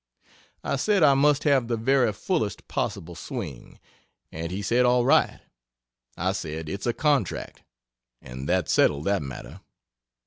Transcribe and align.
I 0.63 0.77
said 0.77 1.03
I 1.03 1.13
must 1.13 1.43
have 1.43 1.67
the 1.67 1.77
very 1.77 2.11
fullest 2.11 2.67
possible 2.67 3.13
swing, 3.13 3.79
and 4.31 4.51
he 4.51 4.63
said 4.63 4.83
"all 4.83 5.05
right." 5.05 5.41
I 6.17 6.31
said 6.31 6.67
"It's 6.67 6.87
a 6.87 6.93
contract" 6.93 7.61
and 8.19 8.49
that 8.49 8.67
settled 8.67 9.03
that 9.05 9.21
matter. 9.21 9.61